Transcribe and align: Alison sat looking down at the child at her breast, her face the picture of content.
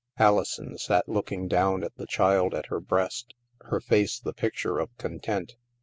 Alison 0.17 0.79
sat 0.79 1.07
looking 1.07 1.47
down 1.47 1.83
at 1.83 1.95
the 1.95 2.07
child 2.07 2.55
at 2.55 2.65
her 2.69 2.79
breast, 2.79 3.35
her 3.65 3.79
face 3.79 4.17
the 4.17 4.33
picture 4.33 4.79
of 4.79 4.97
content. 4.97 5.57